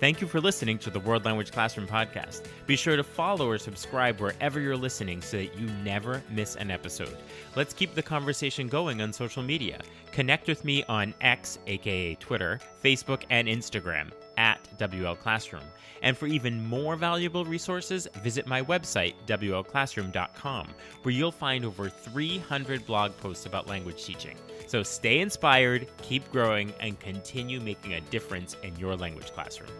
Thank 0.00 0.22
you 0.22 0.26
for 0.26 0.40
listening 0.40 0.78
to 0.78 0.90
the 0.90 1.00
World 1.00 1.26
Language 1.26 1.52
Classroom 1.52 1.86
podcast. 1.86 2.46
Be 2.66 2.74
sure 2.74 2.96
to 2.96 3.04
follow 3.04 3.46
or 3.46 3.58
subscribe 3.58 4.18
wherever 4.18 4.58
you're 4.58 4.74
listening 4.74 5.20
so 5.20 5.36
that 5.36 5.54
you 5.58 5.66
never 5.84 6.22
miss 6.30 6.56
an 6.56 6.70
episode. 6.70 7.18
Let's 7.54 7.74
keep 7.74 7.94
the 7.94 8.02
conversation 8.02 8.66
going 8.66 9.02
on 9.02 9.12
social 9.12 9.42
media. 9.42 9.82
Connect 10.10 10.48
with 10.48 10.64
me 10.64 10.84
on 10.84 11.12
X, 11.20 11.58
aka 11.66 12.14
Twitter, 12.14 12.60
Facebook, 12.82 13.24
and 13.28 13.46
Instagram 13.46 14.10
WL 14.80 15.18
Classroom. 15.18 15.62
And 16.02 16.16
for 16.16 16.26
even 16.26 16.64
more 16.64 16.96
valuable 16.96 17.44
resources, 17.44 18.08
visit 18.22 18.46
my 18.46 18.62
website, 18.62 19.14
WLClassroom.com, 19.26 20.68
where 21.02 21.14
you'll 21.14 21.30
find 21.30 21.64
over 21.64 21.88
300 21.88 22.86
blog 22.86 23.16
posts 23.18 23.46
about 23.46 23.68
language 23.68 24.04
teaching. 24.04 24.36
So 24.66 24.82
stay 24.82 25.20
inspired, 25.20 25.86
keep 26.02 26.30
growing, 26.32 26.72
and 26.80 26.98
continue 26.98 27.60
making 27.60 27.94
a 27.94 28.00
difference 28.00 28.56
in 28.62 28.74
your 28.76 28.96
language 28.96 29.32
classroom. 29.32 29.70